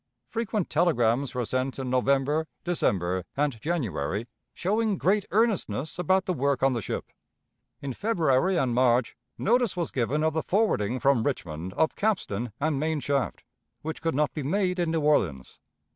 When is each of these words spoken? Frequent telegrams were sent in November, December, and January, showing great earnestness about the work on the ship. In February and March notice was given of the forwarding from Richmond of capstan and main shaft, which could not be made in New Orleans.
Frequent 0.29 0.67
telegrams 0.67 1.35
were 1.35 1.45
sent 1.45 1.77
in 1.77 1.91
November, 1.91 2.47
December, 2.63 3.23
and 3.37 3.61
January, 3.61 4.25
showing 4.55 4.97
great 4.97 5.27
earnestness 5.29 5.99
about 5.99 6.25
the 6.25 6.33
work 6.33 6.63
on 6.63 6.73
the 6.73 6.81
ship. 6.81 7.11
In 7.83 7.93
February 7.93 8.57
and 8.57 8.73
March 8.73 9.15
notice 9.37 9.77
was 9.77 9.91
given 9.91 10.23
of 10.23 10.33
the 10.33 10.41
forwarding 10.41 10.99
from 10.99 11.21
Richmond 11.21 11.71
of 11.73 11.95
capstan 11.95 12.51
and 12.59 12.79
main 12.79 12.99
shaft, 12.99 13.43
which 13.83 14.01
could 14.01 14.15
not 14.15 14.33
be 14.33 14.41
made 14.41 14.79
in 14.79 14.89
New 14.89 15.01
Orleans. 15.01 15.59